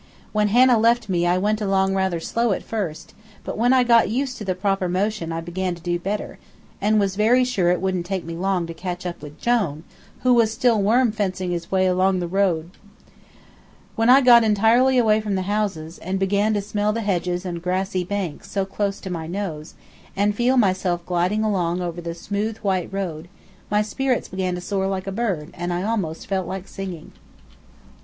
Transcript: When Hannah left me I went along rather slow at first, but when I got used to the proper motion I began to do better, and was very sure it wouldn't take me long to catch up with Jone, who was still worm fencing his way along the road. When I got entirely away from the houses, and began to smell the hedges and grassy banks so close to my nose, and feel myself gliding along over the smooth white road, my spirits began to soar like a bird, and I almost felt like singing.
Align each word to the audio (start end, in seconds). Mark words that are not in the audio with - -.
When 0.31 0.47
Hannah 0.47 0.79
left 0.79 1.09
me 1.09 1.27
I 1.27 1.37
went 1.37 1.61
along 1.61 1.93
rather 1.93 2.19
slow 2.19 2.53
at 2.53 2.63
first, 2.63 3.13
but 3.43 3.55
when 3.55 3.71
I 3.71 3.83
got 3.83 4.09
used 4.09 4.35
to 4.39 4.43
the 4.43 4.55
proper 4.55 4.89
motion 4.89 5.31
I 5.31 5.41
began 5.41 5.75
to 5.75 5.81
do 5.83 5.99
better, 5.99 6.39
and 6.81 6.99
was 6.99 7.15
very 7.15 7.43
sure 7.43 7.69
it 7.69 7.79
wouldn't 7.79 8.07
take 8.07 8.25
me 8.25 8.35
long 8.35 8.65
to 8.65 8.73
catch 8.73 9.05
up 9.05 9.21
with 9.21 9.39
Jone, 9.39 9.83
who 10.23 10.33
was 10.33 10.51
still 10.51 10.81
worm 10.81 11.11
fencing 11.11 11.51
his 11.51 11.71
way 11.71 11.85
along 11.85 12.19
the 12.19 12.27
road. 12.27 12.71
When 13.95 14.09
I 14.09 14.21
got 14.21 14.43
entirely 14.43 14.97
away 14.97 15.21
from 15.21 15.35
the 15.35 15.43
houses, 15.43 15.99
and 15.99 16.17
began 16.17 16.55
to 16.55 16.63
smell 16.63 16.91
the 16.91 17.01
hedges 17.01 17.45
and 17.45 17.61
grassy 17.61 18.03
banks 18.03 18.49
so 18.49 18.65
close 18.65 18.99
to 19.01 19.11
my 19.11 19.27
nose, 19.27 19.75
and 20.15 20.33
feel 20.33 20.57
myself 20.57 21.05
gliding 21.05 21.43
along 21.43 21.79
over 21.79 22.01
the 22.01 22.15
smooth 22.15 22.57
white 22.65 22.91
road, 22.91 23.27
my 23.69 23.83
spirits 23.83 24.27
began 24.29 24.55
to 24.55 24.61
soar 24.61 24.87
like 24.87 25.05
a 25.05 25.11
bird, 25.11 25.51
and 25.53 25.71
I 25.71 25.83
almost 25.83 26.25
felt 26.25 26.47
like 26.47 26.67
singing. 26.67 27.11